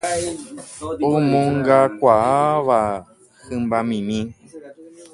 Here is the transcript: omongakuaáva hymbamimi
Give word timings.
omongakuaáva 1.15 2.81
hymbamimi 3.47 4.19